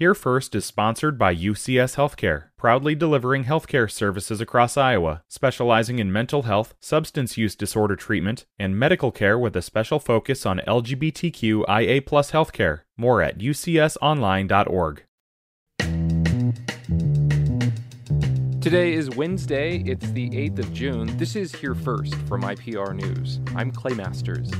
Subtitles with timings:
[0.00, 6.10] Here First is sponsored by UCS Healthcare, proudly delivering healthcare services across Iowa, specializing in
[6.10, 12.00] mental health, substance use disorder treatment, and medical care with a special focus on LGBTQIA
[12.02, 12.80] healthcare.
[12.96, 15.02] More at ucsonline.org.
[18.62, 21.14] Today is Wednesday, it's the 8th of June.
[21.18, 23.40] This is Here First from IPR News.
[23.54, 24.50] I'm Clay Masters.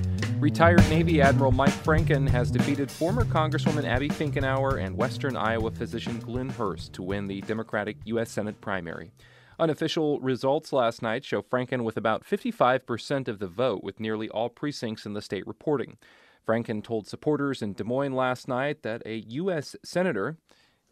[0.40, 6.18] Retired Navy Admiral Mike Franken has defeated former Congresswoman Abby Finkenauer and Western Iowa physician
[6.18, 8.30] Glenn Hurst to win the Democratic U.S.
[8.30, 9.12] Senate primary.
[9.58, 14.48] Unofficial results last night show Franken with about 55% of the vote, with nearly all
[14.48, 15.98] precincts in the state reporting.
[16.48, 19.76] Franken told supporters in Des Moines last night that a U.S.
[19.84, 20.38] Senator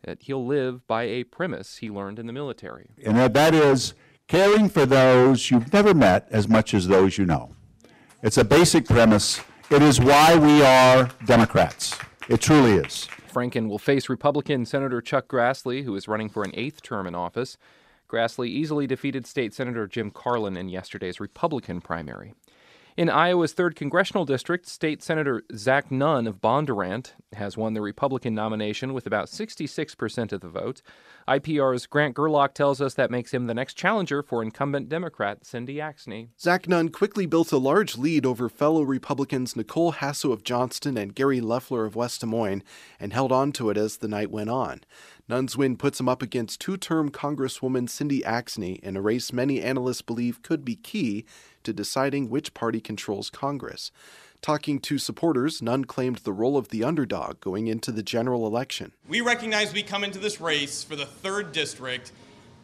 [0.03, 2.91] that he'll live by a premise he learned in the military.
[3.03, 3.95] And that is
[4.27, 7.55] caring for those you've never met as much as those you know.
[8.21, 9.41] It's a basic premise.
[9.71, 11.97] It is why we are Democrats.
[12.29, 13.07] It truly is.
[13.33, 17.15] Franken will face Republican Senator Chuck Grassley, who is running for an eighth term in
[17.15, 17.59] office.
[18.11, 22.35] Grassley easily defeated State Senator Jim Carlin in yesterday's Republican primary.
[22.99, 28.35] In Iowa's 3rd Congressional District, State Senator Zach Nunn of Bondurant has won the Republican
[28.35, 30.83] nomination with about 66% of the vote.
[31.29, 35.77] IPR's Grant Gerlock tells us that makes him the next challenger for incumbent Democrat Cindy
[35.77, 36.31] Axne.
[36.41, 41.15] Zach Nunn quickly built a large lead over fellow Republicans Nicole Hasso of Johnston and
[41.15, 42.65] Gary Leffler of West Des Moines
[42.99, 44.81] and held on to it as the night went on.
[45.29, 49.61] Nunn's win puts him up against two term Congresswoman Cindy Axne in a race many
[49.61, 51.27] analysts believe could be key
[51.65, 53.91] to deciding which party controls Congress.
[54.41, 58.93] Talking to supporters, Nunn claimed the role of the underdog going into the general election.
[59.07, 62.13] We recognize we come into this race for the third district,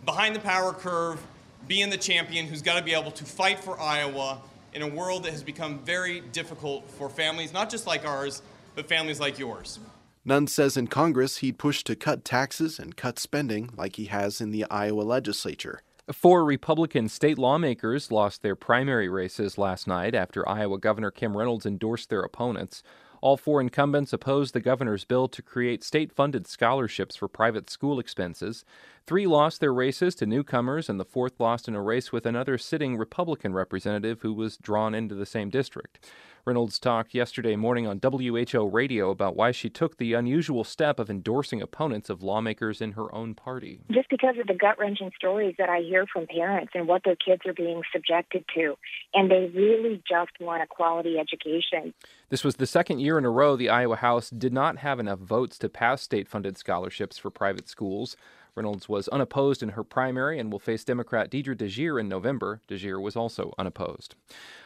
[0.07, 1.21] behind the power curve,
[1.69, 4.41] being the champion who's got to be able to fight for Iowa
[4.73, 8.41] in a world that has become very difficult for families, not just like ours,
[8.75, 9.81] but families like yours.
[10.27, 14.41] Nunn says in Congress he'd push to cut taxes and cut spending like he has
[14.41, 15.83] in the Iowa legislature.
[16.13, 21.67] Four Republican state lawmakers lost their primary races last night after Iowa Governor Kim Reynolds
[21.67, 22.83] endorsed their opponents.
[23.21, 27.99] All four incumbents opposed the governor's bill to create state funded scholarships for private school
[27.99, 28.65] expenses.
[29.07, 32.57] Three lost their races to newcomers, and the fourth lost in a race with another
[32.57, 36.09] sitting Republican representative who was drawn into the same district.
[36.47, 41.11] Reynolds talked yesterday morning on WHO radio about why she took the unusual step of
[41.11, 43.81] endorsing opponents of lawmakers in her own party.
[43.91, 47.17] Just because of the gut wrenching stories that I hear from parents and what their
[47.17, 48.77] kids are being subjected to,
[49.13, 51.93] and they really just want a quality education.
[52.31, 55.19] This was the second year in a row the Iowa House did not have enough
[55.19, 58.17] votes to pass state funded scholarships for private schools.
[58.55, 62.61] Reynolds was unopposed in her primary and will face Democrat Deidre DeJear in November.
[62.69, 64.15] DeJear was also unopposed.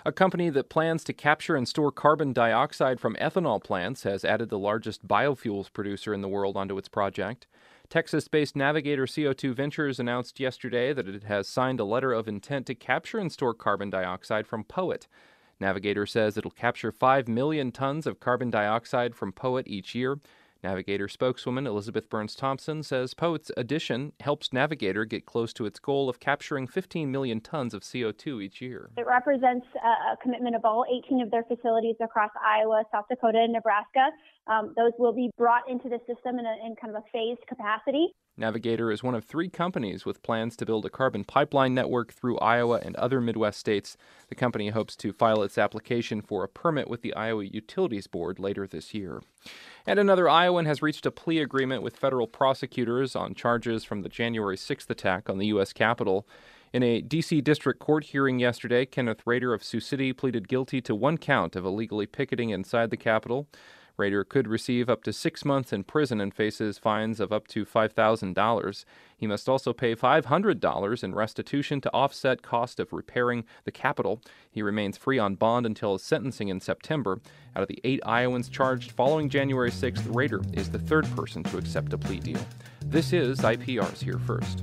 [0.04, 4.50] A company that plans to capture and store carbon dioxide from ethanol plants has added
[4.50, 7.46] the largest biofuels producer in the world onto its project.
[7.88, 12.66] Texas based Navigator CO2 Ventures announced yesterday that it has signed a letter of intent
[12.66, 15.06] to capture and store carbon dioxide from POET.
[15.58, 20.18] Navigator says it'll capture 5 million tons of carbon dioxide from POET each year.
[20.62, 26.08] Navigator spokeswoman Elizabeth Burns Thompson says POET's addition helps Navigator get close to its goal
[26.08, 28.90] of capturing 15 million tons of CO2 each year.
[28.96, 33.52] It represents a commitment of all 18 of their facilities across Iowa, South Dakota, and
[33.52, 34.10] Nebraska.
[34.48, 37.46] Um, those will be brought into the system in, a, in kind of a phased
[37.46, 38.08] capacity.
[38.38, 42.38] Navigator is one of three companies with plans to build a carbon pipeline network through
[42.38, 43.96] Iowa and other Midwest states.
[44.28, 48.38] The company hopes to file its application for a permit with the Iowa Utilities Board
[48.38, 49.20] later this year.
[49.86, 54.08] And another Iowan has reached a plea agreement with federal prosecutors on charges from the
[54.08, 55.72] January 6th attack on the U.S.
[55.72, 56.26] Capitol.
[56.72, 57.40] In a D.C.
[57.40, 61.64] District Court hearing yesterday, Kenneth Rader of Sioux City pleaded guilty to one count of
[61.64, 63.48] illegally picketing inside the Capitol.
[63.98, 67.66] Rader could receive up to six months in prison and faces fines of up to
[67.66, 68.84] $5,000.
[69.16, 74.22] He must also pay $500 in restitution to offset cost of repairing the Capitol.
[74.50, 77.20] He remains free on bond until his sentencing in September.
[77.56, 81.58] Out of the eight Iowans charged following January 6th, Rader is the third person to
[81.58, 82.40] accept a plea deal.
[82.84, 84.62] This is IPR's Here First.